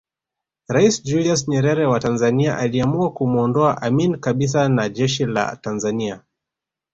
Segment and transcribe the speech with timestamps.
[0.67, 6.21] Rais Julius Nyerere wa Tanzania aliamua kumuondoa Amin kabisa na jeshi la Tanzania